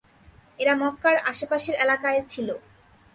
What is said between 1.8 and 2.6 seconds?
এলাকার ছিল।